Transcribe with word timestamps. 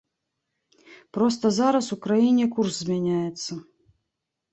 Проста 1.17 1.51
зараз 1.59 1.85
у 1.95 1.97
краіне 2.05 2.47
курс 2.55 2.73
змяняецца. 2.79 3.53